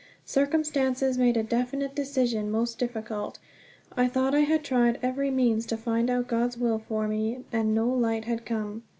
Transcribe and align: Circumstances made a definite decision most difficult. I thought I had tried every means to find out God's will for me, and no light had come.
Circumstances 0.25 1.19
made 1.19 1.37
a 1.37 1.43
definite 1.43 1.93
decision 1.93 2.49
most 2.49 2.79
difficult. 2.79 3.37
I 3.95 4.07
thought 4.07 4.33
I 4.33 4.39
had 4.39 4.63
tried 4.63 4.97
every 5.03 5.29
means 5.29 5.67
to 5.67 5.77
find 5.77 6.09
out 6.09 6.27
God's 6.27 6.57
will 6.57 6.79
for 6.79 7.07
me, 7.07 7.45
and 7.53 7.75
no 7.75 7.87
light 7.87 8.25
had 8.25 8.43
come. 8.43 8.81